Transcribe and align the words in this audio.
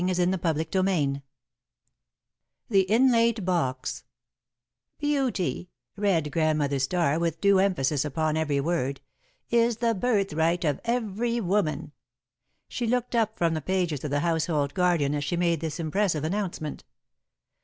XV 0.03 0.15
The 0.31 1.21
Inlaid 2.89 3.45
Box 3.45 3.91
[Sidenote: 3.91 4.03
Beauty] 4.99 5.13
"'Beauty,'" 5.53 5.69
read 5.95 6.31
Grandmother 6.31 6.79
Starr, 6.79 7.19
with 7.19 7.39
due 7.39 7.59
emphasis 7.59 8.03
upon 8.03 8.35
every 8.35 8.59
word, 8.59 8.99
"'is 9.51 9.77
the 9.77 9.93
birthright 9.93 10.65
of 10.65 10.81
every 10.85 11.39
woman,'" 11.39 11.91
She 12.67 12.87
looked 12.87 13.13
up 13.15 13.37
from 13.37 13.53
the 13.53 13.61
pages 13.61 14.03
of 14.03 14.09
The 14.09 14.21
Household 14.21 14.73
Guardian 14.73 15.13
as 15.13 15.23
she 15.23 15.37
made 15.37 15.59
this 15.61 15.79
impressive 15.79 16.23
announcement. 16.23 16.83